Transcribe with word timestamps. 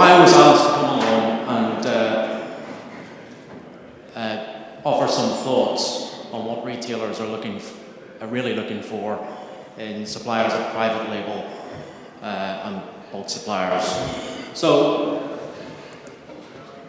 I 0.00 0.20
was 0.20 0.32
asked 0.32 0.64
to 0.64 0.74
come 0.74 0.98
along 1.00 1.48
and 1.48 1.86
uh, 1.86 2.46
uh, 4.14 4.80
offer 4.84 5.12
some 5.12 5.30
thoughts 5.38 6.24
on 6.32 6.44
what 6.44 6.64
retailers 6.64 7.18
are 7.18 7.26
looking, 7.26 7.60
are 8.20 8.28
really 8.28 8.54
looking 8.54 8.80
for 8.80 9.26
in 9.76 10.06
suppliers 10.06 10.52
of 10.52 10.70
private 10.70 11.10
label 11.10 11.50
uh, 12.22 12.24
and 12.24 12.82
bulk 13.10 13.28
suppliers. 13.28 13.84
So, 14.54 15.40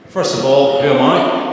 first 0.10 0.38
of 0.38 0.46
all, 0.46 0.80
who 0.80 0.90
am 0.90 1.02
I? 1.02 1.50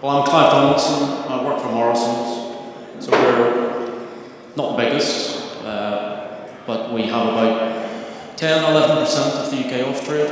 Well, 0.00 0.22
I'm 0.22 0.24
Clive 0.26 0.50
Donaldson. 0.50 1.30
I 1.30 1.44
work 1.44 1.60
for 1.60 1.72
Morrison's. 1.72 3.04
So 3.04 3.10
we're 3.12 4.08
not 4.56 4.76
the 4.76 4.82
biggest, 4.82 5.62
uh, 5.62 6.48
but 6.66 6.90
we 6.90 7.02
have 7.02 7.28
about 7.28 7.81
10 8.42 8.60
11% 8.60 9.44
of 9.44 9.50
the 9.52 9.56
UK 9.56 9.86
off 9.86 10.04
trade. 10.04 10.28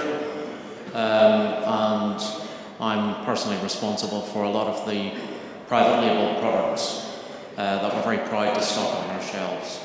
Um, 0.95 2.17
and 2.17 2.21
I'm 2.81 3.25
personally 3.25 3.57
responsible 3.63 4.21
for 4.21 4.43
a 4.43 4.51
lot 4.51 4.67
of 4.67 4.85
the 4.85 5.13
private 5.69 6.01
label 6.01 6.41
products 6.41 7.23
uh, 7.57 7.81
that 7.81 7.95
we're 7.95 8.03
very 8.03 8.29
proud 8.29 8.57
to 8.57 8.63
stock 8.63 8.97
on 8.97 9.11
our 9.11 9.23
shelves. 9.23 9.79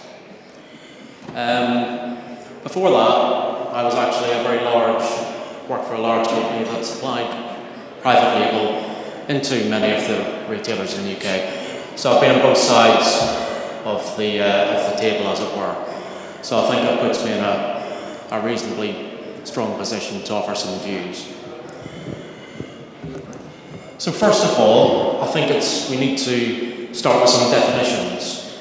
Um, 1.36 2.18
before 2.64 2.90
that, 2.90 2.98
I 2.98 3.84
was 3.84 3.94
actually 3.94 4.32
a 4.32 4.42
very 4.42 4.64
large, 4.66 5.70
worked 5.70 5.86
for 5.86 5.94
a 5.94 6.02
large 6.02 6.28
company 6.28 6.64
that 6.64 6.84
supplied 6.84 7.30
private 8.02 8.40
label 8.40 9.30
into 9.30 9.70
many 9.70 9.96
of 9.96 10.08
the 10.08 10.52
retailers 10.52 10.98
in 10.98 11.06
the 11.06 11.16
UK. 11.16 11.96
So 11.96 12.14
I've 12.14 12.22
been 12.22 12.38
on 12.38 12.42
both 12.42 12.58
sides 12.58 13.22
of 13.86 14.18
the, 14.18 14.42
uh, 14.42 14.78
of 14.78 14.94
the 14.94 15.00
table, 15.00 15.28
as 15.28 15.42
it 15.42 15.56
were. 15.56 15.76
So 16.42 16.66
I 16.66 16.72
think 16.72 16.90
that 16.90 17.00
puts 17.02 17.24
me 17.24 17.34
in 17.34 17.44
a, 17.44 17.76
a 18.32 18.42
reasonably 18.42 19.12
strong 19.44 19.78
position 19.78 20.24
to 20.24 20.34
offer 20.34 20.56
some 20.56 20.80
views. 20.80 21.32
So 23.98 24.12
first 24.12 24.44
of 24.44 24.60
all, 24.60 25.22
I 25.22 25.28
think 25.28 25.52
it's, 25.52 25.90
we 25.90 25.98
need 25.98 26.18
to 26.20 26.94
start 26.94 27.22
with 27.22 27.30
some 27.30 27.52
definitions. 27.52 28.58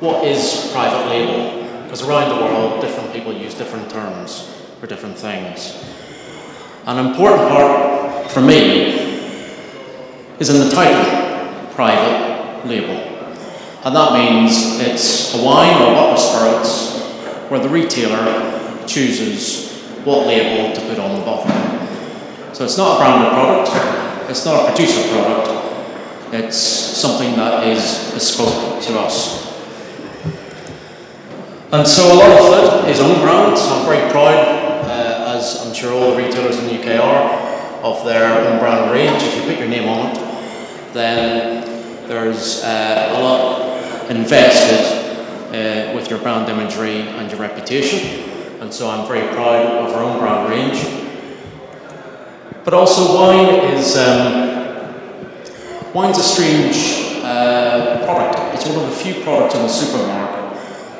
What 0.00 0.24
is 0.24 0.70
private 0.72 1.08
label? 1.08 1.82
Because 1.84 2.02
around 2.02 2.28
the 2.30 2.44
world, 2.44 2.80
different 2.80 3.12
people 3.12 3.32
use 3.32 3.54
different 3.54 3.90
terms 3.90 4.54
for 4.80 4.86
different 4.86 5.16
things. 5.16 5.84
An 6.86 7.04
important 7.06 7.48
part 7.48 8.30
for 8.30 8.40
me 8.40 9.08
is 10.38 10.48
in 10.50 10.66
the 10.66 10.74
title, 10.74 11.04
private 11.74 12.66
label. 12.66 12.94
And 13.84 13.94
that 13.94 14.12
means 14.12 14.80
it's 14.80 15.34
a 15.34 15.44
wine 15.44 15.74
or 15.82 15.92
a 15.92 15.94
bottle 15.94 16.12
of 16.12 16.18
spirits 16.18 17.02
where 17.50 17.60
the 17.60 17.68
retailer 17.68 18.57
chooses 18.88 19.70
what 20.04 20.26
label 20.26 20.74
to 20.74 20.80
put 20.80 20.98
on 20.98 21.18
the 21.18 21.24
bottle. 21.24 21.50
So 22.54 22.64
it's 22.64 22.78
not 22.78 22.96
a 22.96 22.98
branded 22.98 23.32
product, 23.32 24.30
it's 24.30 24.44
not 24.44 24.62
a 24.62 24.66
producer 24.66 25.06
product, 25.12 26.34
it's 26.34 26.56
something 26.56 27.36
that 27.36 27.66
is 27.68 28.10
bespoke 28.14 28.82
to 28.82 28.98
us. 28.98 29.46
And 31.70 31.86
so 31.86 32.02
a 32.02 32.16
lot 32.16 32.30
of 32.30 32.84
it 32.84 32.90
is 32.90 33.00
own 33.00 33.20
brand, 33.20 33.58
so 33.58 33.68
I'm 33.68 33.86
very 33.86 34.10
proud, 34.10 34.34
uh, 34.88 35.36
as 35.36 35.66
I'm 35.66 35.74
sure 35.74 35.92
all 35.92 36.12
the 36.12 36.16
retailers 36.16 36.58
in 36.58 36.66
the 36.66 36.80
UK 36.80 36.98
are, 36.98 37.84
of 37.84 38.04
their 38.06 38.48
own 38.48 38.58
brand 38.58 38.90
range. 38.90 39.22
If 39.22 39.36
you 39.36 39.42
put 39.42 39.58
your 39.58 39.68
name 39.68 39.88
on 39.88 40.10
it, 40.10 40.94
then 40.94 42.08
there's 42.08 42.64
uh, 42.64 43.14
a 43.16 43.20
lot 43.20 44.10
invested 44.10 45.08
uh, 45.48 45.94
with 45.94 46.08
your 46.08 46.18
brand 46.20 46.48
imagery 46.48 47.02
and 47.02 47.30
your 47.30 47.38
reputation. 47.38 48.37
And 48.60 48.74
so 48.74 48.90
I'm 48.90 49.06
very 49.06 49.28
proud 49.34 49.66
of 49.66 49.94
our 49.94 50.02
own 50.02 50.18
brand 50.18 50.50
range. 50.50 50.82
But 52.64 52.74
also 52.74 53.14
wine 53.14 53.72
is 53.72 53.96
um, 53.96 54.92
wine's 55.94 56.18
a 56.18 56.22
strange 56.22 57.22
uh, 57.24 58.04
product. 58.04 58.54
It's 58.54 58.66
one 58.66 58.84
of 58.84 58.90
the 58.90 58.96
few 58.96 59.22
products 59.22 59.54
in 59.54 59.62
the 59.62 59.68
supermarket 59.68 60.38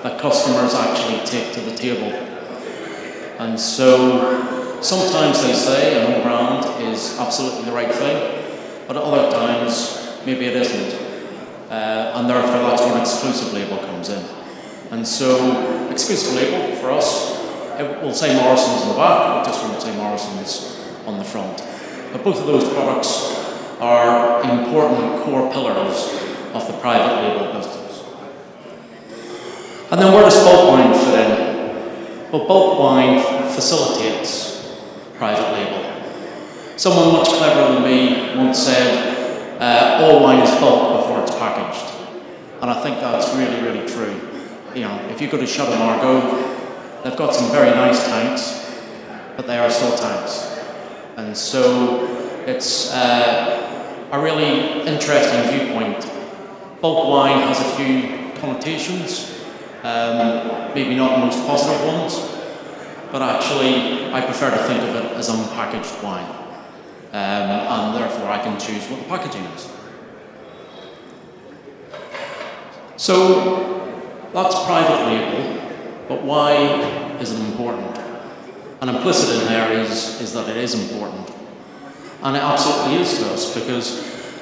that 0.02 0.20
customers 0.20 0.74
actually 0.74 1.26
take 1.26 1.52
to 1.54 1.60
the 1.60 1.76
table. 1.76 2.12
And 3.38 3.58
so 3.58 4.80
sometimes 4.80 5.42
they 5.42 5.52
say 5.52 6.00
an 6.00 6.14
own 6.14 6.22
brand 6.22 6.82
is 6.84 7.18
absolutely 7.18 7.64
the 7.64 7.72
right 7.72 7.92
thing, 7.92 8.44
but 8.86 8.96
at 8.96 9.02
other 9.02 9.30
times 9.30 10.20
maybe 10.24 10.46
it 10.46 10.56
isn't. 10.56 11.00
Uh, 11.70 12.12
and 12.14 12.30
therefore 12.30 12.70
that's 12.70 12.82
when 12.82 13.00
exclusive 13.00 13.52
label 13.52 13.78
comes 13.78 14.08
in. 14.08 14.24
And 14.90 15.06
so 15.06 15.90
exclusive 15.90 16.34
label 16.34 16.74
for 16.76 16.90
us, 16.92 17.38
it 17.78 18.02
will 18.02 18.14
say 18.14 18.34
Morrison's 18.34 18.82
on 18.82 18.88
the 18.88 18.94
back, 18.94 19.46
it 19.46 19.50
just 19.50 19.62
won't 19.62 19.80
say 19.80 19.96
Morrison's 19.96 20.84
on 21.06 21.18
the 21.18 21.24
front. 21.24 21.62
But 22.12 22.24
both 22.24 22.40
of 22.40 22.46
those 22.46 22.68
products 22.72 23.36
are 23.80 24.42
important 24.42 25.22
core 25.22 25.50
pillars 25.52 26.12
of 26.54 26.66
the 26.66 26.72
private 26.80 27.22
label 27.22 27.52
business. 27.52 28.04
And 29.90 30.00
then 30.00 30.12
where 30.12 30.22
does 30.22 30.42
bulk 30.42 30.70
wine 30.70 30.92
fit 30.92 31.30
in? 31.30 32.32
Well, 32.32 32.46
bulk 32.46 32.78
wine 32.78 33.22
facilitates 33.54 34.78
private 35.16 35.52
label. 35.52 35.84
Someone 36.76 37.12
much 37.12 37.28
cleverer 37.28 37.74
than 37.74 37.82
me 37.82 38.36
once 38.36 38.58
said, 38.58 39.60
uh, 39.60 40.04
all 40.04 40.22
wine 40.22 40.40
is 40.40 40.50
bulk 40.60 41.00
before 41.00 41.22
it's 41.22 41.34
packaged. 41.34 41.94
And 42.60 42.70
I 42.70 42.82
think 42.82 42.98
that's 42.98 43.34
really, 43.34 43.60
really 43.62 43.88
true. 43.88 44.20
You 44.74 44.82
know, 44.82 45.08
if 45.10 45.20
you 45.20 45.28
go 45.28 45.38
to 45.38 45.46
Chateau 45.46 45.76
Margaux, 45.78 46.57
they've 47.02 47.16
got 47.16 47.34
some 47.34 47.50
very 47.50 47.70
nice 47.70 48.04
tanks, 48.06 48.80
but 49.36 49.46
they 49.46 49.58
are 49.58 49.70
still 49.70 49.96
tanks. 49.96 50.58
And 51.16 51.36
so 51.36 52.06
it's 52.46 52.92
uh, 52.92 54.08
a 54.12 54.20
really 54.20 54.82
interesting 54.86 55.42
viewpoint. 55.50 56.10
Bulk 56.80 57.08
wine 57.08 57.40
has 57.48 57.60
a 57.60 57.76
few 57.76 58.32
connotations, 58.40 59.44
um, 59.82 60.72
maybe 60.74 60.94
not 60.94 61.18
the 61.18 61.26
most 61.26 61.46
positive 61.46 61.86
ones, 61.86 62.18
but 63.10 63.22
actually 63.22 64.12
I 64.12 64.20
prefer 64.20 64.50
to 64.50 64.58
think 64.64 64.82
of 64.82 64.94
it 64.96 65.12
as 65.12 65.28
unpackaged 65.28 66.02
wine. 66.02 66.34
Um, 67.10 67.14
and 67.14 67.96
therefore 67.96 68.28
I 68.28 68.38
can 68.42 68.60
choose 68.60 68.86
what 68.88 69.00
the 69.00 69.06
packaging 69.06 69.44
is. 69.44 69.72
So 72.96 74.30
that's 74.32 74.54
private 74.64 75.06
label, 75.06 75.57
but 76.08 76.22
why 76.22 76.54
is 77.20 77.32
it 77.32 77.40
important? 77.40 77.96
And 78.80 78.90
implicit 78.90 79.42
in 79.42 79.48
there 79.48 79.72
is, 79.72 80.20
is 80.20 80.32
that 80.32 80.48
it 80.48 80.56
is 80.56 80.74
important. 80.74 81.30
And 82.22 82.36
it 82.36 82.42
absolutely 82.42 82.96
is 82.96 83.18
to 83.18 83.26
us, 83.32 83.54
because 83.54 83.98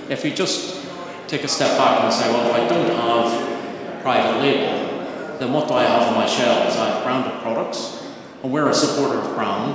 if 0.09 0.25
you 0.25 0.32
just 0.32 0.87
take 1.26 1.43
a 1.44 1.49
step 1.49 1.76
back 1.76 2.05
and 2.05 2.12
say, 2.12 2.31
well, 2.31 2.49
if 2.49 2.55
I 2.55 2.69
don't 2.69 2.91
have 2.91 4.03
private 4.03 4.41
label, 4.41 5.38
then 5.38 5.53
what 5.53 5.69
do 5.69 5.75
I 5.75 5.82
have 5.82 6.09
on 6.09 6.15
my 6.15 6.26
shelves? 6.26 6.76
I 6.76 6.91
have 6.91 7.03
branded 7.03 7.32
products, 7.43 8.06
and 8.43 8.53
we're 8.53 8.69
a 8.69 8.75
supporter 8.75 9.19
of 9.19 9.34
brand. 9.34 9.75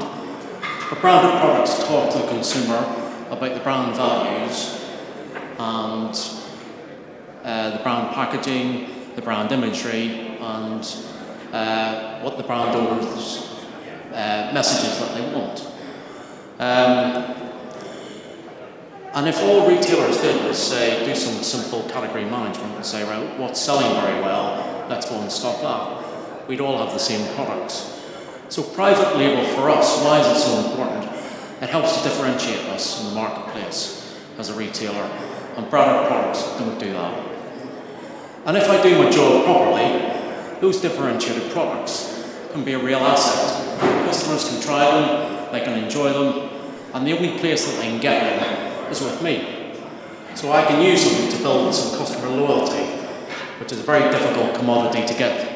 But 0.89 1.01
branded 1.01 1.39
products 1.39 1.83
talk 1.85 2.11
to 2.13 2.19
the 2.19 2.27
consumer 2.27 2.77
about 3.29 3.53
the 3.53 3.59
brand 3.59 3.95
values 3.95 4.79
and 5.57 6.15
uh, 7.43 7.77
the 7.77 7.83
brand 7.83 8.13
packaging, 8.13 8.89
the 9.15 9.21
brand 9.21 9.51
imagery, 9.51 10.37
and 10.39 10.83
uh, 11.51 12.19
what 12.21 12.37
the 12.37 12.43
brand 12.43 12.75
owners 12.75 13.65
uh, 14.13 14.51
messages 14.53 14.99
that 14.99 15.15
they 15.15 15.33
want. 15.33 15.67
Um, 16.59 17.41
and 19.13 19.27
if 19.27 19.41
all 19.43 19.67
retailers 19.67 20.21
did 20.21 20.45
was 20.45 20.57
say, 20.57 21.05
do 21.05 21.13
some 21.15 21.43
simple 21.43 21.83
category 21.89 22.23
management 22.23 22.75
and 22.75 22.85
say, 22.85 23.03
right, 23.03 23.39
what's 23.39 23.59
selling 23.59 23.91
very 24.01 24.21
well, 24.21 24.85
let's 24.89 25.09
go 25.09 25.19
and 25.19 25.31
stock 25.31 25.61
that, 25.61 26.47
we'd 26.47 26.61
all 26.61 26.77
have 26.77 26.93
the 26.93 26.99
same 26.99 27.27
products. 27.35 28.01
So 28.47 28.63
private 28.63 29.17
label 29.17 29.43
for 29.55 29.69
us, 29.69 30.03
why 30.03 30.19
is 30.19 30.27
it 30.27 30.39
so 30.39 30.69
important? 30.69 31.03
It 31.61 31.69
helps 31.69 31.97
to 31.97 32.03
differentiate 32.03 32.65
us 32.69 33.01
in 33.01 33.09
the 33.09 33.15
marketplace 33.15 34.17
as 34.37 34.49
a 34.49 34.53
retailer, 34.53 35.09
and 35.57 35.69
branded 35.69 36.07
products 36.07 36.43
don't 36.57 36.79
do 36.79 36.93
that. 36.93 37.27
And 38.45 38.57
if 38.57 38.69
I 38.69 38.81
do 38.81 39.03
my 39.03 39.09
job 39.09 39.45
properly, 39.45 40.10
those 40.61 40.79
differentiated 40.79 41.51
products 41.51 42.23
can 42.51 42.63
be 42.63 42.73
a 42.73 42.79
real 42.79 42.99
asset. 42.99 43.79
Customers 44.05 44.47
can 44.47 44.61
try 44.61 44.85
them, 44.85 45.51
they 45.51 45.61
can 45.61 45.83
enjoy 45.83 46.13
them, 46.13 46.49
and 46.93 47.05
the 47.05 47.13
only 47.13 47.37
place 47.39 47.65
that 47.65 47.81
they 47.81 47.89
can 47.89 47.99
get 47.99 48.39
them 48.39 48.91
is 48.91 49.01
with 49.01 49.21
me. 49.23 49.73
So 50.35 50.51
I 50.51 50.63
can 50.65 50.81
use 50.81 51.03
them 51.03 51.31
to 51.31 51.37
build 51.43 51.73
some 51.73 51.97
customer 51.97 52.29
loyalty, 52.29 52.83
which 53.59 53.71
is 53.71 53.79
a 53.79 53.83
very 53.83 54.09
difficult 54.11 54.55
commodity 54.55 55.05
to 55.07 55.13
get. 55.17 55.47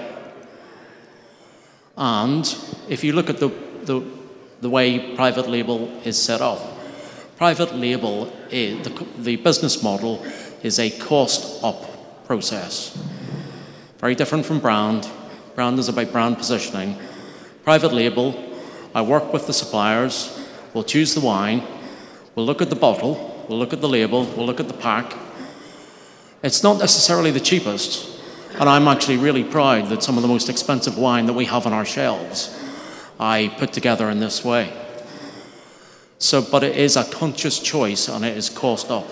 And 1.96 2.46
if 2.90 3.04
you 3.04 3.14
look 3.14 3.30
at 3.30 3.38
the, 3.38 3.50
the, 3.84 4.04
the 4.62 4.70
way 4.70 5.16
private 5.16 5.48
label 5.48 5.88
is 6.04 6.22
set 6.22 6.42
up, 6.42 6.60
private 7.38 7.76
label, 7.76 8.34
is, 8.50 8.84
the, 8.84 9.08
the 9.18 9.36
business 9.38 9.84
model 9.84 10.26
is 10.64 10.80
a 10.80 10.90
cost 10.90 11.64
up 11.64 12.26
process. 12.26 12.98
Very 14.06 14.14
different 14.14 14.46
from 14.46 14.60
brand. 14.60 15.10
Brand 15.56 15.80
is 15.80 15.90
about 15.90 16.12
brand 16.12 16.38
positioning. 16.38 16.96
Private 17.64 17.92
label 17.92 18.40
I 18.94 19.02
work 19.02 19.34
with 19.34 19.48
the 19.48 19.52
suppliers, 19.52 20.48
we'll 20.76 20.84
choose 20.84 21.16
the 21.16 21.22
wine, 21.22 21.64
we'll 22.36 22.46
look 22.46 22.62
at 22.62 22.70
the 22.70 22.76
bottle, 22.76 23.44
we'll 23.50 23.58
look 23.58 23.74
at 23.74 23.82
the 23.82 23.90
label, 23.90 24.26
we'll 24.38 24.46
look 24.46 24.60
at 24.60 24.68
the 24.68 24.76
pack. 24.76 25.16
It's 26.44 26.62
not 26.62 26.78
necessarily 26.78 27.32
the 27.32 27.40
cheapest, 27.40 28.22
and 28.60 28.70
I'm 28.70 28.88
actually 28.88 29.18
really 29.18 29.44
proud 29.44 29.90
that 29.90 30.04
some 30.04 30.18
of 30.18 30.22
the 30.22 30.28
most 30.28 30.50
expensive 30.50 31.00
wine 31.00 31.26
that 31.26 31.34
we 31.34 31.46
have 31.46 31.66
on 31.66 31.74
our 31.74 31.84
shelves 31.84 32.56
I 33.20 33.56
put 33.58 33.74
together 33.74 34.12
in 34.12 34.20
this 34.20 34.46
way. 34.46 34.72
So, 36.20 36.44
but 36.44 36.62
it 36.62 36.76
is 36.76 36.96
a 36.96 37.06
conscious 37.06 37.58
choice 37.58 38.08
and 38.08 38.24
it 38.24 38.38
is 38.38 38.50
cost 38.50 38.92
up. 38.92 39.10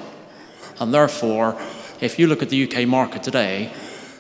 And 0.80 0.94
therefore, 0.94 1.60
if 2.00 2.20
you 2.20 2.28
look 2.28 2.44
at 2.44 2.50
the 2.50 2.72
UK 2.72 2.88
market 2.88 3.24
today, 3.24 3.74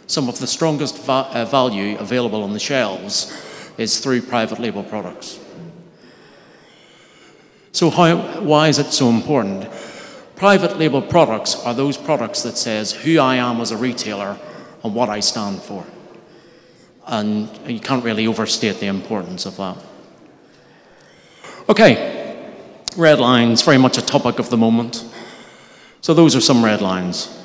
some 0.07 0.29
of 0.29 0.39
the 0.39 0.47
strongest 0.47 0.97
va- 1.03 1.29
uh, 1.31 1.45
value 1.45 1.97
available 1.97 2.43
on 2.43 2.53
the 2.53 2.59
shelves 2.59 3.31
is 3.77 3.99
through 3.99 4.21
private 4.21 4.59
label 4.59 4.83
products. 4.83 5.39
So 7.71 7.89
how, 7.89 8.17
why 8.41 8.67
is 8.67 8.77
it 8.77 8.93
so 8.93 9.09
important? 9.09 9.67
Private 10.35 10.77
label 10.77 11.01
products 11.01 11.55
are 11.65 11.73
those 11.73 11.97
products 11.97 12.43
that 12.43 12.57
says 12.57 12.91
who 12.91 13.19
I 13.19 13.35
am 13.37 13.61
as 13.61 13.71
a 13.71 13.77
retailer 13.77 14.37
and 14.83 14.93
what 14.93 15.09
I 15.09 15.21
stand 15.21 15.61
for. 15.61 15.85
And 17.07 17.49
you 17.67 17.79
can't 17.79 18.03
really 18.03 18.27
overstate 18.27 18.79
the 18.79 18.87
importance 18.87 19.45
of 19.45 19.57
that. 19.57 19.77
Okay, 21.67 22.53
red 22.95 23.19
lines, 23.19 23.61
very 23.61 23.77
much 23.77 23.97
a 23.97 24.01
topic 24.01 24.37
of 24.37 24.49
the 24.49 24.57
moment. 24.57 25.05
So 26.01 26.13
those 26.13 26.35
are 26.35 26.41
some 26.41 26.63
red 26.63 26.81
lines. 26.81 27.41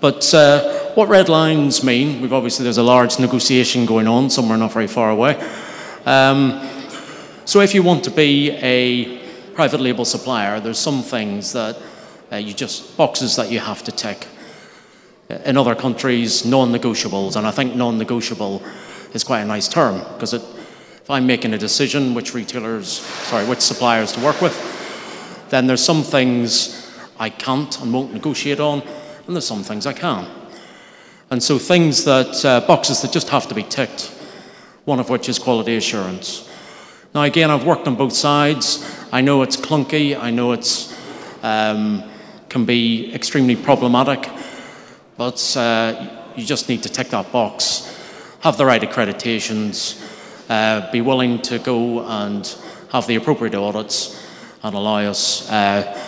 But 0.00 0.32
uh, 0.32 0.77
what 0.98 1.08
red 1.08 1.28
lines 1.28 1.84
mean, 1.84 2.20
we've 2.20 2.32
obviously, 2.32 2.64
there's 2.64 2.76
a 2.76 2.82
large 2.82 3.20
negotiation 3.20 3.86
going 3.86 4.08
on 4.08 4.28
somewhere 4.28 4.58
not 4.58 4.72
very 4.72 4.88
far 4.88 5.10
away. 5.10 5.36
Um, 6.04 6.68
so 7.44 7.60
if 7.60 7.72
you 7.72 7.84
want 7.84 8.02
to 8.02 8.10
be 8.10 8.50
a 8.50 9.18
private 9.54 9.80
label 9.80 10.04
supplier, 10.04 10.58
there's 10.58 10.80
some 10.80 11.02
things 11.02 11.52
that 11.52 11.80
uh, 12.32 12.36
you 12.38 12.52
just, 12.52 12.96
boxes 12.96 13.36
that 13.36 13.48
you 13.48 13.60
have 13.60 13.84
to 13.84 13.92
tick. 13.92 14.26
In 15.44 15.56
other 15.56 15.76
countries, 15.76 16.44
non-negotiables, 16.44 17.36
and 17.36 17.46
I 17.46 17.52
think 17.52 17.76
non-negotiable 17.76 18.60
is 19.14 19.22
quite 19.22 19.42
a 19.42 19.46
nice 19.46 19.68
term, 19.68 20.00
because 20.14 20.34
if 20.34 21.08
I'm 21.08 21.28
making 21.28 21.54
a 21.54 21.58
decision 21.58 22.12
which 22.12 22.34
retailers, 22.34 22.88
sorry, 23.28 23.46
which 23.46 23.60
suppliers 23.60 24.10
to 24.14 24.20
work 24.24 24.40
with, 24.40 25.46
then 25.50 25.68
there's 25.68 25.84
some 25.84 26.02
things 26.02 26.92
I 27.20 27.30
can't 27.30 27.80
and 27.82 27.92
won't 27.92 28.12
negotiate 28.12 28.58
on, 28.58 28.82
and 29.28 29.36
there's 29.36 29.46
some 29.46 29.62
things 29.62 29.86
I 29.86 29.92
can. 29.92 30.37
And 31.30 31.42
so 31.42 31.58
things 31.58 32.04
that, 32.04 32.44
uh, 32.44 32.60
boxes 32.66 33.02
that 33.02 33.12
just 33.12 33.28
have 33.28 33.46
to 33.48 33.54
be 33.54 33.62
ticked, 33.62 34.12
one 34.84 34.98
of 34.98 35.10
which 35.10 35.28
is 35.28 35.38
quality 35.38 35.76
assurance. 35.76 36.48
Now 37.14 37.22
again, 37.22 37.50
I've 37.50 37.64
worked 37.64 37.86
on 37.86 37.96
both 37.96 38.14
sides. 38.14 38.84
I 39.12 39.20
know 39.20 39.42
it's 39.42 39.56
clunky, 39.56 40.18
I 40.18 40.30
know 40.30 40.52
it's 40.52 40.94
um, 41.42 42.02
can 42.48 42.64
be 42.64 43.14
extremely 43.14 43.56
problematic, 43.56 44.30
but 45.16 45.56
uh, 45.56 46.32
you 46.34 46.44
just 46.44 46.68
need 46.68 46.82
to 46.82 46.88
tick 46.88 47.08
that 47.10 47.30
box, 47.30 47.94
have 48.40 48.56
the 48.56 48.64
right 48.64 48.80
accreditations, 48.80 50.02
uh, 50.48 50.90
be 50.90 51.00
willing 51.00 51.40
to 51.42 51.58
go 51.58 52.04
and 52.06 52.56
have 52.90 53.06
the 53.06 53.16
appropriate 53.16 53.54
audits 53.54 54.26
and 54.62 54.74
allow 54.74 54.98
us 54.98 55.50
uh, 55.50 55.98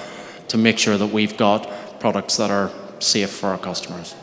to 0.48 0.56
make 0.56 0.78
sure 0.78 0.96
that 0.96 1.08
we've 1.08 1.36
got 1.36 2.00
products 2.00 2.36
that 2.38 2.50
are 2.50 2.70
safe 3.00 3.30
for 3.30 3.50
our 3.50 3.58
customers. 3.58 4.14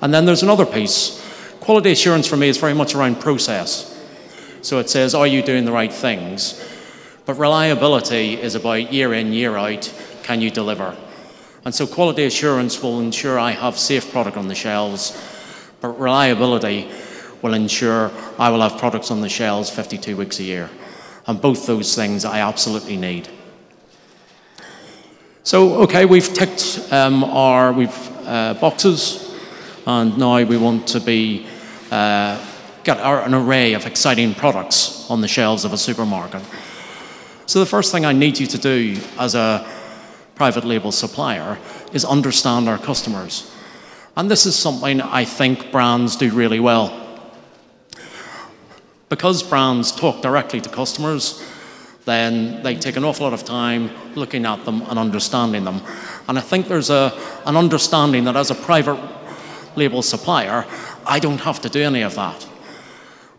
And 0.00 0.12
then 0.12 0.26
there's 0.26 0.42
another 0.42 0.66
piece. 0.66 1.22
Quality 1.60 1.90
assurance 1.90 2.26
for 2.26 2.36
me 2.36 2.48
is 2.48 2.58
very 2.58 2.74
much 2.74 2.94
around 2.94 3.20
process. 3.20 3.92
So 4.62 4.78
it 4.78 4.90
says, 4.90 5.14
are 5.14 5.26
you 5.26 5.42
doing 5.42 5.64
the 5.64 5.72
right 5.72 5.92
things? 5.92 6.62
But 7.24 7.34
reliability 7.34 8.34
is 8.34 8.54
about 8.54 8.92
year 8.92 9.12
in, 9.14 9.32
year 9.32 9.56
out, 9.56 9.92
can 10.22 10.40
you 10.40 10.50
deliver? 10.50 10.96
And 11.64 11.74
so 11.74 11.86
quality 11.86 12.24
assurance 12.24 12.80
will 12.80 13.00
ensure 13.00 13.38
I 13.38 13.50
have 13.50 13.76
safe 13.76 14.12
product 14.12 14.36
on 14.36 14.46
the 14.46 14.54
shelves, 14.54 15.20
but 15.80 15.98
reliability 15.98 16.88
will 17.42 17.54
ensure 17.54 18.12
I 18.38 18.50
will 18.50 18.60
have 18.60 18.78
products 18.78 19.10
on 19.10 19.20
the 19.20 19.28
shelves 19.28 19.70
52 19.70 20.16
weeks 20.16 20.38
a 20.38 20.44
year. 20.44 20.70
And 21.26 21.40
both 21.40 21.66
those 21.66 21.94
things 21.96 22.24
I 22.24 22.38
absolutely 22.38 22.96
need. 22.96 23.28
So, 25.42 25.82
okay, 25.82 26.04
we've 26.04 26.32
ticked 26.32 26.88
um, 26.92 27.24
our 27.24 27.72
we've, 27.72 28.26
uh, 28.26 28.54
boxes, 28.54 29.25
and 29.86 30.18
now 30.18 30.42
we 30.44 30.56
want 30.56 30.88
to 30.88 31.00
be 31.00 31.46
uh, 31.90 32.44
get 32.82 32.98
our, 32.98 33.22
an 33.22 33.34
array 33.34 33.74
of 33.74 33.86
exciting 33.86 34.34
products 34.34 35.08
on 35.08 35.20
the 35.20 35.28
shelves 35.28 35.64
of 35.64 35.72
a 35.72 35.78
supermarket. 35.78 36.42
So 37.46 37.60
the 37.60 37.66
first 37.66 37.92
thing 37.92 38.04
I 38.04 38.12
need 38.12 38.38
you 38.38 38.46
to 38.48 38.58
do 38.58 38.96
as 39.18 39.34
a 39.36 39.66
private 40.34 40.64
label 40.64 40.90
supplier 40.90 41.58
is 41.92 42.04
understand 42.04 42.68
our 42.68 42.78
customers. 42.78 43.52
And 44.16 44.30
this 44.30 44.46
is 44.46 44.56
something 44.56 45.00
I 45.00 45.24
think 45.24 45.70
brands 45.70 46.16
do 46.16 46.30
really 46.30 46.60
well. 46.60 47.02
Because 49.08 49.42
brands 49.42 49.92
talk 49.92 50.20
directly 50.20 50.60
to 50.60 50.68
customers, 50.68 51.44
then 52.06 52.62
they 52.62 52.74
take 52.74 52.96
an 52.96 53.04
awful 53.04 53.24
lot 53.24 53.32
of 53.32 53.44
time 53.44 53.90
looking 54.16 54.46
at 54.46 54.64
them 54.64 54.82
and 54.82 54.98
understanding 54.98 55.64
them. 55.64 55.80
And 56.28 56.38
I 56.38 56.40
think 56.40 56.66
there's 56.66 56.90
a, 56.90 57.12
an 57.44 57.56
understanding 57.56 58.24
that 58.24 58.36
as 58.36 58.50
a 58.50 58.54
private 58.54 58.98
label 59.76 60.02
supplier, 60.02 60.64
I 61.06 61.18
don't 61.18 61.40
have 61.40 61.60
to 61.62 61.68
do 61.68 61.82
any 61.82 62.02
of 62.02 62.14
that. 62.14 62.46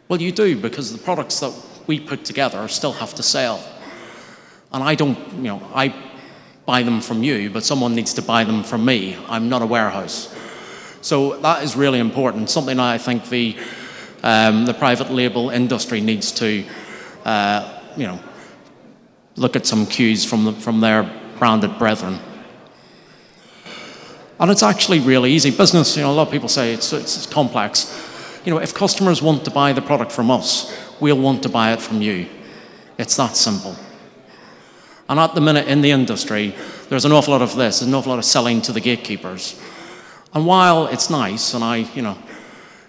Well, 0.08 0.22
you 0.22 0.32
do, 0.32 0.56
because 0.60 0.92
the 0.92 1.04
products 1.04 1.40
that 1.42 1.54
we 1.88 2.00
put 2.00 2.26
together 2.26 2.68
still 2.68 2.94
have 2.94 3.14
to 3.16 3.24
sell. 3.24 3.64
And 4.72 4.84
I 4.84 4.96
don't, 4.96 5.18
you 5.34 5.44
know, 5.44 5.62
I 5.74 5.94
buy 6.66 6.84
them 6.84 7.02
from 7.02 7.24
you, 7.24 7.50
but 7.50 7.64
someone 7.64 7.96
needs 7.96 8.14
to 8.16 8.22
buy 8.22 8.44
them 8.44 8.64
from 8.64 8.84
me. 8.86 9.18
I'm 9.28 9.50
not 9.50 9.62
a 9.62 9.66
warehouse. 9.66 10.36
So 11.02 11.38
that 11.40 11.64
is 11.64 11.76
really 11.76 12.00
important, 12.00 12.50
something 12.50 12.80
I 12.80 12.98
think 12.98 13.30
the, 13.30 13.58
um, 14.24 14.66
the 14.66 14.74
private 14.74 15.10
label 15.10 15.50
industry 15.50 16.02
needs 16.02 16.32
to, 16.34 16.66
uh, 17.24 17.82
you 17.96 18.08
know, 18.08 18.20
look 19.38 19.56
at 19.56 19.66
some 19.66 19.86
cues 19.86 20.26
from, 20.26 20.44
the, 20.46 20.54
from 20.54 20.82
their 20.82 21.10
branded 21.40 21.78
brethren. 21.78 22.20
And 24.40 24.52
it's 24.52 24.64
actually 24.64 25.00
really 25.00 25.32
easy. 25.32 25.50
Business, 25.52 25.96
you 25.96 26.04
know, 26.04 26.12
a 26.12 26.14
lot 26.14 26.28
of 26.28 26.32
people 26.32 26.50
say 26.50 26.74
it's, 26.74 26.94
it's, 26.94 27.18
it's 27.18 27.26
complex. 27.26 28.42
You 28.46 28.54
know, 28.54 28.60
if 28.60 28.74
customers 28.74 29.22
want 29.22 29.44
to 29.46 29.52
buy 29.52 29.74
the 29.74 29.82
product 29.82 30.12
from 30.12 30.30
us, 30.30 30.76
we'll 31.00 31.20
want 31.20 31.44
to 31.44 31.50
buy 31.50 31.74
it 31.74 31.82
from 31.82 32.02
you. 32.02 32.28
It's 32.98 33.16
that 33.18 33.36
simple. 33.36 33.76
And 35.10 35.20
at 35.20 35.34
the 35.36 35.42
minute 35.42 35.68
in 35.68 35.82
the 35.82 35.92
industry, 35.92 36.54
there's 36.90 37.06
an 37.06 37.12
awful 37.12 37.32
lot 37.32 37.42
of 37.42 37.56
this, 37.56 37.80
there's 37.80 37.88
an 37.88 37.96
awful 37.96 38.12
lot 38.12 38.20
of 38.20 38.26
selling 38.26 38.62
to 38.64 38.72
the 38.72 38.82
gatekeepers. 38.82 39.60
And 40.34 40.46
while 40.46 40.88
it's 40.88 41.10
nice, 41.10 41.54
and 41.54 41.64
I, 41.64 41.78
you 41.78 42.02
know, 42.02 42.18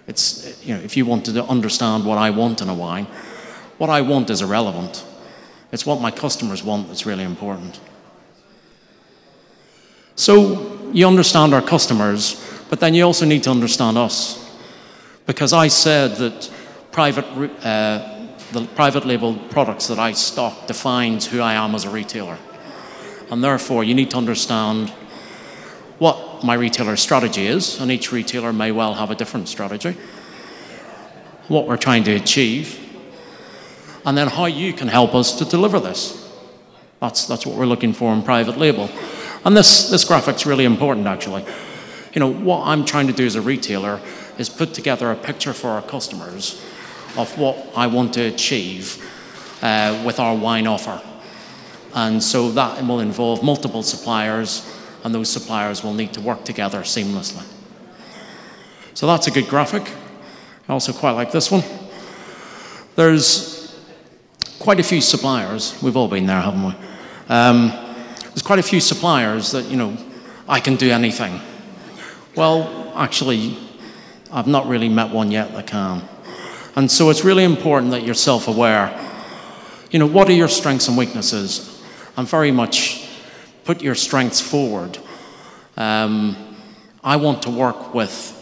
it's, 0.07 0.65
you 0.65 0.75
know, 0.75 0.81
if 0.81 0.97
you 0.97 1.05
wanted 1.05 1.33
to 1.33 1.45
understand 1.45 2.05
what 2.05 2.17
I 2.17 2.29
want 2.29 2.61
in 2.61 2.69
a 2.69 2.73
wine, 2.73 3.07
what 3.77 3.89
I 3.89 4.01
want 4.01 4.29
is 4.29 4.41
irrelevant. 4.41 5.05
It's 5.71 5.85
what 5.85 6.01
my 6.01 6.11
customers 6.11 6.63
want 6.63 6.87
that's 6.87 7.05
really 7.05 7.23
important. 7.23 7.79
So 10.15 10.68
you 10.91 11.07
understand 11.07 11.53
our 11.53 11.61
customers, 11.61 12.43
but 12.69 12.79
then 12.79 12.93
you 12.93 13.03
also 13.03 13.25
need 13.25 13.43
to 13.43 13.51
understand 13.51 13.97
us. 13.97 14.37
Because 15.25 15.53
I 15.53 15.67
said 15.67 16.15
that 16.17 16.51
private 16.91 17.25
uh, 17.63 18.19
the 18.51 18.65
private 18.75 19.05
label 19.05 19.35
products 19.49 19.87
that 19.87 19.99
I 19.99 20.13
stock 20.13 20.67
defines 20.67 21.27
who 21.27 21.39
I 21.39 21.53
am 21.53 21.75
as 21.75 21.85
a 21.85 21.89
retailer. 21.89 22.37
And 23.29 23.43
therefore, 23.43 23.83
you 23.83 23.93
need 23.93 24.09
to 24.11 24.17
understand 24.17 24.89
what 25.99 26.43
my 26.43 26.55
retailer 26.55 26.95
strategy 26.95 27.45
is, 27.45 27.79
and 27.79 27.91
each 27.91 28.11
retailer 28.11 28.51
may 28.51 28.71
well 28.71 28.95
have 28.95 29.11
a 29.11 29.15
different 29.15 29.49
strategy, 29.49 29.95
what 31.47 31.67
we're 31.67 31.77
trying 31.77 32.03
to 32.05 32.13
achieve, 32.13 32.79
and 34.05 34.17
then 34.17 34.27
how 34.27 34.45
you 34.45 34.73
can 34.73 34.87
help 34.87 35.13
us 35.13 35.37
to 35.37 35.45
deliver 35.45 35.79
this. 35.79 36.27
That's, 37.01 37.27
that's 37.27 37.45
what 37.45 37.55
we're 37.55 37.65
looking 37.65 37.93
for 37.93 38.13
in 38.13 38.23
private 38.23 38.57
label. 38.57 38.89
And 39.49 39.57
this, 39.57 39.89
this 39.89 40.05
graphic's 40.05 40.45
really 40.45 40.63
important, 40.63 41.07
actually. 41.07 41.43
You 42.13 42.19
know, 42.19 42.31
what 42.31 42.67
I'm 42.67 42.85
trying 42.85 43.07
to 43.07 43.13
do 43.13 43.25
as 43.25 43.33
a 43.33 43.41
retailer 43.41 43.99
is 44.37 44.47
put 44.47 44.75
together 44.75 45.09
a 45.09 45.15
picture 45.15 45.53
for 45.53 45.69
our 45.69 45.81
customers 45.81 46.63
of 47.17 47.35
what 47.35 47.57
I 47.75 47.87
want 47.87 48.13
to 48.13 48.21
achieve 48.21 49.03
uh, 49.63 50.03
with 50.05 50.19
our 50.19 50.35
wine 50.35 50.67
offer. 50.67 51.01
And 51.95 52.21
so 52.21 52.51
that 52.51 52.85
will 52.85 52.99
involve 52.99 53.41
multiple 53.41 53.81
suppliers, 53.81 54.71
and 55.03 55.15
those 55.15 55.31
suppliers 55.31 55.83
will 55.83 55.95
need 55.95 56.13
to 56.13 56.21
work 56.21 56.43
together 56.43 56.81
seamlessly. 56.81 57.43
So 58.93 59.07
that's 59.07 59.25
a 59.25 59.31
good 59.31 59.47
graphic. 59.47 59.91
I 60.67 60.73
also 60.73 60.93
quite 60.93 61.13
like 61.13 61.31
this 61.31 61.49
one. 61.49 61.63
There's 62.95 63.75
quite 64.59 64.79
a 64.79 64.83
few 64.83 65.01
suppliers. 65.01 65.75
We've 65.81 65.97
all 65.97 66.07
been 66.07 66.27
there, 66.27 66.39
haven't 66.39 66.65
we? 66.65 66.75
Um, 67.29 67.88
there's 68.29 68.41
quite 68.41 68.59
a 68.59 68.63
few 68.63 68.79
suppliers 68.79 69.51
that, 69.51 69.65
you 69.65 69.77
know, 69.77 69.97
I 70.47 70.59
can 70.59 70.75
do 70.75 70.89
anything. 70.89 71.41
Well, 72.35 72.93
actually, 72.95 73.57
I've 74.31 74.47
not 74.47 74.67
really 74.67 74.89
met 74.89 75.11
one 75.11 75.31
yet 75.31 75.53
that 75.53 75.67
can. 75.67 76.07
And 76.75 76.89
so 76.89 77.09
it's 77.09 77.23
really 77.23 77.43
important 77.43 77.91
that 77.91 78.03
you're 78.03 78.15
self 78.15 78.47
aware 78.47 78.97
you 79.91 79.97
know, 79.97 80.05
what 80.05 80.29
are 80.29 80.33
your 80.33 80.47
strengths 80.47 80.87
and 80.87 80.97
weaknesses? 80.97 81.83
And 82.15 82.27
very 82.27 82.51
much 82.51 83.09
put 83.63 83.81
your 83.81 83.95
strengths 83.95 84.39
forward. 84.39 84.99
Um, 85.77 86.35
I 87.03 87.15
want 87.15 87.41
to 87.43 87.49
work 87.49 87.93
with 87.93 88.35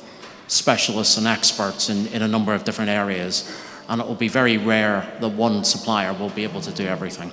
specialists 0.47 1.17
and 1.17 1.27
experts 1.27 1.89
in, 1.89 2.07
in 2.07 2.21
a 2.21 2.27
number 2.27 2.53
of 2.53 2.63
different 2.63 2.89
areas, 2.89 3.49
and 3.87 4.01
it 4.01 4.07
will 4.07 4.15
be 4.15 4.27
very 4.27 4.57
rare 4.57 5.17
that 5.21 5.29
one 5.29 5.63
supplier 5.63 6.13
will 6.13 6.29
be 6.29 6.43
able 6.43 6.61
to 6.61 6.71
do 6.71 6.85
everything. 6.85 7.31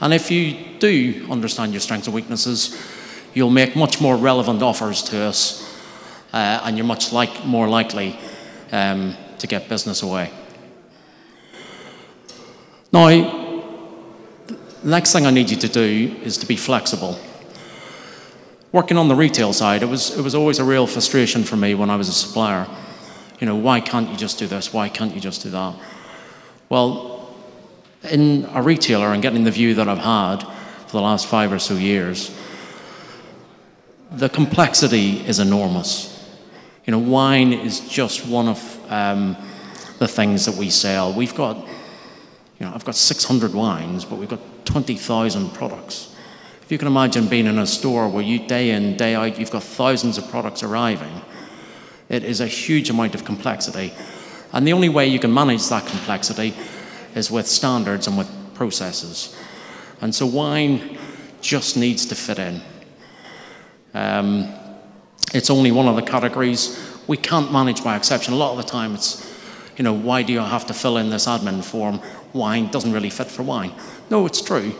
And 0.00 0.12
if 0.12 0.30
you 0.30 0.78
do 0.78 1.26
understand 1.30 1.72
your 1.72 1.80
strengths 1.80 2.06
and 2.06 2.14
weaknesses, 2.14 2.76
you'll 3.34 3.50
make 3.50 3.76
much 3.76 4.00
more 4.00 4.16
relevant 4.16 4.62
offers 4.62 5.02
to 5.04 5.18
us, 5.22 5.62
uh, 6.32 6.60
and 6.64 6.76
you're 6.76 6.86
much 6.86 7.12
like, 7.12 7.44
more 7.44 7.68
likely 7.68 8.18
um, 8.72 9.14
to 9.38 9.46
get 9.46 9.68
business 9.68 10.02
away. 10.02 10.30
Now, 12.92 13.08
the 14.46 14.58
next 14.82 15.12
thing 15.12 15.26
I 15.26 15.30
need 15.30 15.50
you 15.50 15.56
to 15.56 15.68
do 15.68 16.16
is 16.22 16.38
to 16.38 16.46
be 16.46 16.56
flexible. 16.56 17.18
Working 18.72 18.98
on 18.98 19.08
the 19.08 19.14
retail 19.14 19.52
side, 19.52 19.82
it 19.82 19.86
was, 19.86 20.16
it 20.16 20.22
was 20.22 20.34
always 20.34 20.58
a 20.58 20.64
real 20.64 20.86
frustration 20.86 21.44
for 21.44 21.56
me 21.56 21.74
when 21.74 21.88
I 21.88 21.96
was 21.96 22.08
a 22.08 22.12
supplier. 22.12 22.66
You 23.40 23.46
know, 23.46 23.56
why 23.56 23.80
can't 23.80 24.10
you 24.10 24.16
just 24.16 24.38
do 24.38 24.46
this? 24.46 24.72
Why 24.72 24.88
can't 24.88 25.14
you 25.14 25.20
just 25.20 25.42
do 25.42 25.50
that? 25.50 25.74
Well, 26.68 27.15
in 28.10 28.48
a 28.52 28.62
retailer 28.62 29.12
and 29.12 29.22
getting 29.22 29.44
the 29.44 29.50
view 29.50 29.74
that 29.74 29.88
I've 29.88 29.98
had 29.98 30.38
for 30.86 30.92
the 30.92 31.00
last 31.00 31.26
five 31.26 31.52
or 31.52 31.58
so 31.58 31.74
years, 31.74 32.36
the 34.10 34.28
complexity 34.28 35.18
is 35.26 35.38
enormous. 35.38 36.12
You 36.84 36.92
know, 36.92 36.98
wine 36.98 37.52
is 37.52 37.80
just 37.88 38.26
one 38.26 38.48
of 38.48 38.92
um, 38.92 39.36
the 39.98 40.08
things 40.08 40.46
that 40.46 40.54
we 40.54 40.70
sell. 40.70 41.12
We've 41.12 41.34
got, 41.34 41.56
you 41.56 42.66
know, 42.66 42.72
I've 42.74 42.84
got 42.84 42.94
600 42.94 43.52
wines, 43.52 44.04
but 44.04 44.18
we've 44.18 44.28
got 44.28 44.40
20,000 44.64 45.50
products. 45.50 46.14
If 46.62 46.72
you 46.72 46.78
can 46.78 46.88
imagine 46.88 47.28
being 47.28 47.46
in 47.46 47.58
a 47.58 47.66
store 47.66 48.08
where 48.08 48.24
you 48.24 48.46
day 48.46 48.70
in, 48.70 48.96
day 48.96 49.14
out, 49.14 49.38
you've 49.38 49.50
got 49.50 49.62
thousands 49.62 50.18
of 50.18 50.28
products 50.30 50.62
arriving, 50.62 51.22
it 52.08 52.24
is 52.24 52.40
a 52.40 52.46
huge 52.46 52.90
amount 52.90 53.14
of 53.14 53.24
complexity. 53.24 53.92
And 54.52 54.66
the 54.66 54.72
only 54.72 54.88
way 54.88 55.06
you 55.06 55.18
can 55.18 55.34
manage 55.34 55.68
that 55.68 55.86
complexity 55.86 56.54
is 57.16 57.28
with 57.28 57.48
standards 57.48 58.06
and 58.06 58.16
with 58.16 58.30
processes. 58.54 59.36
And 60.00 60.14
so 60.14 60.24
wine 60.26 60.96
just 61.40 61.76
needs 61.76 62.06
to 62.06 62.14
fit 62.14 62.38
in. 62.38 62.60
Um, 63.92 64.54
it's 65.34 65.50
only 65.50 65.72
one 65.72 65.88
of 65.88 65.96
the 65.96 66.02
categories. 66.02 66.78
We 67.08 67.16
can't 67.16 67.52
manage 67.52 67.82
by 67.82 67.96
exception. 67.96 68.34
A 68.34 68.36
lot 68.36 68.52
of 68.52 68.58
the 68.58 68.70
time 68.70 68.94
it's, 68.94 69.28
you 69.76 69.82
know, 69.82 69.92
why 69.92 70.22
do 70.22 70.32
you 70.32 70.38
have 70.38 70.66
to 70.66 70.74
fill 70.74 70.98
in 70.98 71.10
this 71.10 71.26
admin 71.26 71.64
form? 71.64 72.00
Wine 72.32 72.70
doesn't 72.70 72.92
really 72.92 73.10
fit 73.10 73.26
for 73.26 73.42
wine. 73.42 73.72
No, 74.10 74.26
it's 74.26 74.40
true 74.40 74.72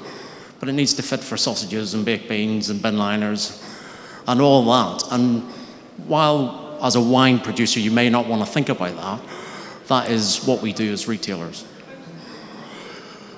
but 0.58 0.68
it 0.68 0.72
needs 0.72 0.94
to 0.94 1.02
fit 1.02 1.20
for 1.20 1.36
sausages 1.36 1.94
and 1.94 2.04
baked 2.04 2.28
beans 2.28 2.70
and 2.70 2.80
bin 2.80 2.98
liners 2.98 3.62
and 4.26 4.40
all 4.40 4.64
that. 4.64 5.12
And 5.12 5.42
while 6.06 6.78
as 6.82 6.96
a 6.96 7.00
wine 7.00 7.40
producer 7.40 7.80
you 7.80 7.90
may 7.90 8.08
not 8.08 8.26
want 8.26 8.44
to 8.44 8.50
think 8.50 8.68
about 8.68 8.96
that, 8.96 9.20
that 9.88 10.10
is 10.10 10.44
what 10.44 10.62
we 10.62 10.72
do 10.72 10.92
as 10.92 11.06
retailers. 11.06 11.64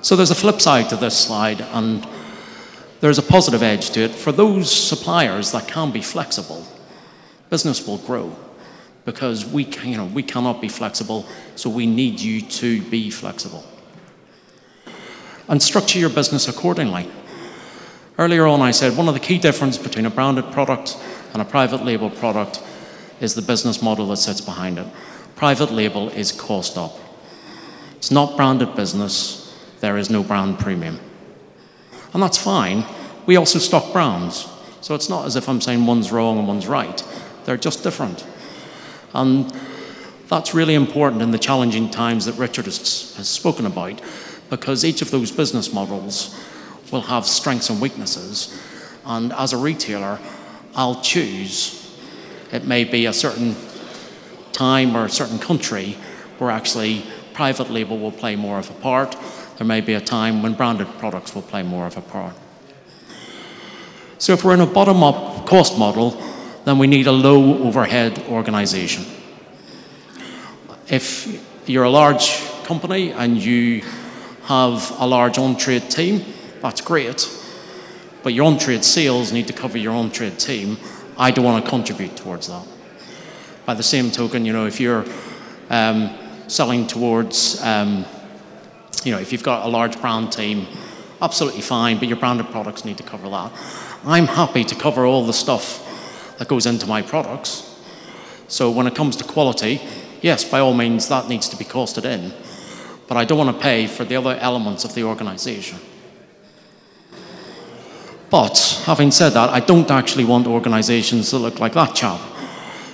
So 0.01 0.15
there's 0.15 0.31
a 0.31 0.35
flip 0.35 0.61
side 0.61 0.89
to 0.89 0.95
this 0.95 1.17
slide, 1.17 1.61
and 1.61 2.07
there's 3.01 3.17
a 3.17 3.23
positive 3.23 3.63
edge 3.63 3.89
to 3.91 4.01
it. 4.01 4.15
For 4.15 4.31
those 4.31 4.71
suppliers 4.71 5.51
that 5.51 5.67
can 5.67 5.91
be 5.91 6.01
flexible, 6.01 6.65
business 7.49 7.85
will 7.85 7.97
grow 7.97 8.35
because 9.05 9.45
we, 9.45 9.65
can, 9.65 9.89
you 9.89 9.97
know, 9.97 10.05
we 10.05 10.23
cannot 10.23 10.61
be 10.61 10.69
flexible, 10.69 11.25
so 11.55 11.69
we 11.69 11.85
need 11.85 12.19
you 12.19 12.41
to 12.41 12.81
be 12.83 13.09
flexible 13.09 13.63
and 15.49 15.61
structure 15.61 15.99
your 15.99 16.09
business 16.09 16.47
accordingly. 16.47 17.09
Earlier 18.17 18.45
on, 18.45 18.61
I 18.61 18.71
said 18.71 18.95
one 18.95 19.07
of 19.07 19.15
the 19.15 19.19
key 19.19 19.39
differences 19.39 19.81
between 19.81 20.05
a 20.05 20.09
branded 20.09 20.51
product 20.51 20.95
and 21.33 21.41
a 21.41 21.45
private 21.45 21.83
label 21.83 22.09
product 22.09 22.63
is 23.19 23.33
the 23.33 23.41
business 23.41 23.81
model 23.81 24.07
that 24.09 24.17
sits 24.17 24.41
behind 24.41 24.77
it. 24.77 24.87
Private 25.35 25.71
label 25.71 26.09
is 26.09 26.31
cost 26.31 26.77
up. 26.77 26.97
It's 27.95 28.11
not 28.11 28.37
branded 28.37 28.75
business, 28.75 29.48
there 29.81 29.97
is 29.97 30.09
no 30.09 30.23
brand 30.23 30.59
premium. 30.59 30.99
And 32.13 32.21
that's 32.21 32.37
fine. 32.37 32.85
We 33.25 33.35
also 33.35 33.59
stock 33.59 33.93
brands. 33.93 34.47
So 34.81 34.95
it's 34.95 35.09
not 35.09 35.25
as 35.25 35.35
if 35.35 35.47
I'm 35.47 35.61
saying 35.61 35.85
one's 35.85 36.11
wrong 36.11 36.39
and 36.39 36.47
one's 36.47 36.67
right. 36.67 37.03
They're 37.45 37.57
just 37.57 37.83
different. 37.83 38.25
And 39.13 39.53
that's 40.27 40.53
really 40.53 40.75
important 40.75 41.21
in 41.21 41.31
the 41.31 41.39
challenging 41.39 41.89
times 41.89 42.25
that 42.25 42.33
Richard 42.33 42.65
has, 42.65 43.15
has 43.15 43.27
spoken 43.27 43.65
about 43.65 44.01
because 44.49 44.85
each 44.85 45.01
of 45.01 45.11
those 45.11 45.31
business 45.31 45.73
models 45.73 46.39
will 46.91 47.01
have 47.01 47.25
strengths 47.25 47.69
and 47.69 47.81
weaknesses. 47.81 48.59
And 49.05 49.33
as 49.33 49.53
a 49.53 49.57
retailer, 49.57 50.19
I'll 50.75 51.01
choose. 51.01 51.75
It 52.51 52.65
may 52.65 52.83
be 52.83 53.05
a 53.05 53.13
certain 53.13 53.55
time 54.51 54.95
or 54.95 55.05
a 55.05 55.09
certain 55.09 55.39
country 55.39 55.97
where 56.37 56.51
actually 56.51 57.03
private 57.33 57.69
label 57.69 57.97
will 57.97 58.11
play 58.11 58.35
more 58.35 58.59
of 58.59 58.69
a 58.69 58.73
part. 58.73 59.15
There 59.59 59.67
may 59.67 59.81
be 59.81 59.93
a 59.93 59.99
time 59.99 60.41
when 60.41 60.53
branded 60.53 60.87
products 60.99 61.35
will 61.35 61.41
play 61.41 61.63
more 61.63 61.85
of 61.85 61.97
a 61.97 62.01
part. 62.01 62.33
So 64.17 64.31
if 64.31 64.45
we're 64.45 64.53
in 64.53 64.61
a 64.61 64.65
bottom-up 64.65 65.45
cost 65.45 65.77
model, 65.77 66.11
then 66.63 66.77
we 66.77 66.87
need 66.87 67.07
a 67.07 67.11
low 67.11 67.61
overhead 67.61 68.19
organization. 68.29 69.03
If 70.87 71.45
you're 71.67 71.83
a 71.83 71.89
large 71.89 72.41
company 72.63 73.11
and 73.11 73.37
you 73.37 73.81
have 74.43 74.95
a 74.97 75.05
large 75.05 75.37
on-trade 75.37 75.89
team, 75.89 76.23
that's 76.61 76.79
great. 76.79 77.29
But 78.23 78.33
your 78.33 78.45
on-trade 78.45 78.85
sales 78.85 79.33
need 79.33 79.47
to 79.47 79.53
cover 79.53 79.77
your 79.77 79.93
on-trade 79.93 80.39
team. 80.39 80.77
I 81.17 81.31
don't 81.31 81.43
want 81.43 81.65
to 81.65 81.69
contribute 81.69 82.15
towards 82.15 82.47
that. 82.47 82.65
By 83.65 83.73
the 83.73 83.83
same 83.83 84.09
token, 84.09 84.45
you 84.45 84.53
know, 84.53 84.67
if 84.67 84.79
you're 84.79 85.03
um, 85.69 86.17
selling 86.47 86.87
towards, 86.87 87.61
um, 87.61 88.05
you 89.05 89.11
know, 89.11 89.19
if 89.19 89.31
you've 89.31 89.43
got 89.43 89.65
a 89.65 89.69
large 89.69 89.99
brand 89.99 90.31
team, 90.31 90.67
absolutely 91.21 91.61
fine, 91.61 91.99
but 91.99 92.07
your 92.07 92.17
branded 92.17 92.47
products 92.47 92.85
need 92.85 92.97
to 92.97 93.03
cover 93.03 93.29
that. 93.29 93.51
I'm 94.05 94.27
happy 94.27 94.63
to 94.63 94.75
cover 94.75 95.05
all 95.05 95.25
the 95.25 95.33
stuff 95.33 95.85
that 96.37 96.47
goes 96.47 96.65
into 96.65 96.85
my 96.85 97.01
products. 97.01 97.65
So 98.47 98.71
when 98.71 98.87
it 98.87 98.95
comes 98.95 99.15
to 99.17 99.23
quality, 99.23 99.81
yes, 100.21 100.43
by 100.43 100.59
all 100.59 100.73
means, 100.73 101.07
that 101.09 101.27
needs 101.27 101.49
to 101.49 101.57
be 101.57 101.65
costed 101.65 102.05
in 102.05 102.33
but 103.09 103.17
I 103.17 103.25
don't 103.25 103.39
want 103.39 103.57
to 103.57 103.61
pay 103.61 103.87
for 103.87 104.05
the 104.05 104.15
other 104.15 104.35
elements 104.35 104.85
of 104.85 104.93
the 104.93 105.03
organization. 105.03 105.79
But 108.29 108.83
having 108.85 109.09
said 109.09 109.31
that, 109.31 109.49
I 109.49 109.59
don't 109.61 109.89
actually 109.89 110.25
want 110.25 110.45
organizations 110.45 111.31
that 111.31 111.39
look 111.39 111.59
like 111.59 111.73
that 111.73 111.95
chap. 111.95 112.21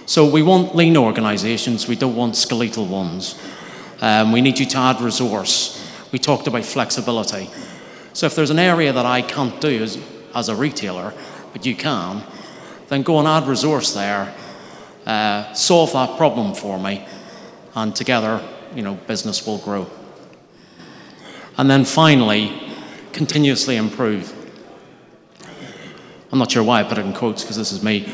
So 0.06 0.26
we 0.26 0.42
want 0.42 0.74
lean 0.74 0.96
organizations, 0.96 1.90
we 1.90 1.98
don't 1.98 2.16
want 2.16 2.38
skeletal 2.38 2.86
ones. 2.86 3.38
Um, 4.00 4.32
we 4.32 4.40
need 4.40 4.58
you 4.58 4.66
to 4.68 4.78
add 4.78 5.02
resource. 5.02 5.75
We 6.16 6.20
talked 6.20 6.48
about 6.48 6.64
flexibility. 6.64 7.50
So 8.14 8.26
if 8.26 8.36
there's 8.36 8.50
an 8.50 8.58
area 8.58 8.94
that 8.94 9.06
I 9.06 9.22
can't 9.22 9.60
do 9.60 9.84
as, 9.84 10.02
as 10.34 10.48
a 10.48 10.56
retailer, 10.56 11.14
but 11.52 11.66
you 11.66 11.76
can, 11.76 12.24
then 12.88 13.04
go 13.04 13.20
and 13.20 13.28
add 13.28 13.50
resource 13.50 13.94
there, 13.94 14.34
uh, 15.06 15.52
solve 15.52 15.92
that 15.92 16.16
problem 16.16 16.56
for 16.56 16.80
me, 16.80 17.06
and 17.76 17.94
together, 17.94 18.42
you 18.74 18.82
know, 18.82 18.94
business 18.94 19.46
will 19.46 19.58
grow. 19.58 19.90
And 21.58 21.70
then 21.70 21.84
finally, 21.84 22.64
continuously 23.12 23.76
improve. 23.76 24.34
I'm 26.32 26.40
not 26.40 26.50
sure 26.50 26.64
why 26.64 26.80
I 26.80 26.84
put 26.84 26.98
it 26.98 27.06
in 27.06 27.12
quotes 27.12 27.44
because 27.44 27.58
this 27.58 27.74
is 27.74 27.84
me. 27.84 28.10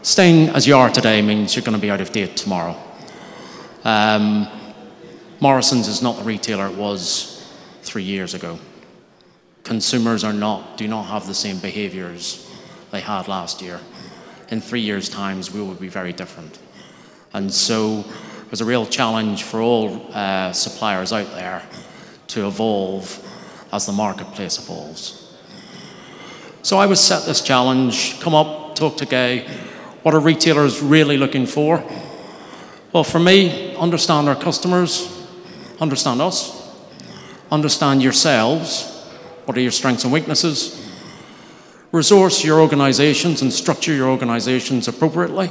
Staying 0.00 0.48
as 0.48 0.66
you 0.66 0.78
are 0.78 0.88
today 0.88 1.20
means 1.20 1.54
you're 1.54 1.62
going 1.62 1.78
to 1.78 1.82
be 1.82 1.90
out 1.90 2.00
of 2.00 2.10
date 2.10 2.38
tomorrow. 2.38 2.74
Um, 3.84 4.48
Morrison's 5.40 5.88
is 5.88 6.00
not 6.00 6.16
the 6.16 6.24
retailer 6.24 6.68
it 6.68 6.76
was 6.76 7.33
three 7.84 8.02
years 8.02 8.34
ago. 8.34 8.58
Consumers 9.62 10.24
are 10.24 10.32
not, 10.32 10.76
do 10.76 10.88
not 10.88 11.04
have 11.04 11.26
the 11.26 11.34
same 11.34 11.58
behaviours 11.58 12.50
they 12.90 13.00
had 13.00 13.28
last 13.28 13.62
year. 13.62 13.80
In 14.48 14.60
three 14.60 14.80
years' 14.80 15.08
times, 15.08 15.52
we 15.52 15.60
will 15.60 15.74
be 15.74 15.88
very 15.88 16.12
different. 16.12 16.58
And 17.32 17.52
so 17.52 18.04
there's 18.46 18.60
a 18.60 18.64
real 18.64 18.86
challenge 18.86 19.42
for 19.42 19.60
all 19.60 20.06
uh, 20.12 20.52
suppliers 20.52 21.12
out 21.12 21.30
there 21.32 21.62
to 22.28 22.46
evolve 22.46 23.20
as 23.72 23.86
the 23.86 23.92
marketplace 23.92 24.58
evolves. 24.58 25.20
So 26.62 26.78
I 26.78 26.86
was 26.86 27.00
set 27.00 27.26
this 27.26 27.40
challenge, 27.42 28.20
come 28.20 28.34
up, 28.34 28.74
talk 28.74 28.96
to 28.98 29.06
Gay. 29.06 29.46
What 30.02 30.14
are 30.14 30.20
retailers 30.20 30.80
really 30.80 31.16
looking 31.16 31.46
for? 31.46 31.82
Well, 32.92 33.04
for 33.04 33.18
me, 33.18 33.74
understand 33.76 34.28
our 34.28 34.36
customers, 34.36 35.26
understand 35.80 36.22
us, 36.22 36.63
understand 37.54 38.02
yourselves, 38.02 39.06
what 39.44 39.56
are 39.56 39.60
your 39.60 39.70
strengths 39.70 40.04
and 40.04 40.12
weaknesses, 40.12 40.84
resource 41.92 42.44
your 42.44 42.60
organizations 42.60 43.40
and 43.40 43.52
structure 43.52 43.92
your 43.92 44.08
organizations 44.08 44.88
appropriately. 44.88 45.50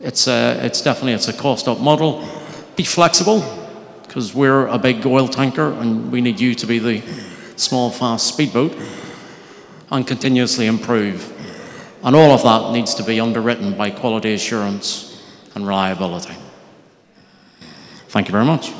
It's, 0.00 0.26
a, 0.26 0.64
it's 0.64 0.80
definitely 0.80 1.12
it's 1.12 1.28
a 1.28 1.32
cost 1.32 1.68
up 1.68 1.78
model. 1.78 2.26
Be 2.74 2.84
flexible, 2.84 3.42
because 4.08 4.34
we're 4.34 4.66
a 4.68 4.78
big 4.78 5.04
oil 5.06 5.28
tanker 5.28 5.70
and 5.74 6.10
we 6.10 6.22
need 6.22 6.40
you 6.40 6.54
to 6.54 6.66
be 6.66 6.78
the 6.78 7.02
small, 7.56 7.90
fast 7.90 8.26
speedboat 8.26 8.74
and 9.90 10.06
continuously 10.06 10.66
improve. 10.66 11.34
And 12.02 12.16
all 12.16 12.30
of 12.30 12.42
that 12.42 12.72
needs 12.72 12.94
to 12.94 13.02
be 13.02 13.20
underwritten 13.20 13.76
by 13.76 13.90
quality 13.90 14.32
assurance 14.32 15.22
and 15.54 15.66
reliability. 15.66 16.34
Thank 18.08 18.28
you 18.28 18.32
very 18.32 18.46
much. 18.46 18.72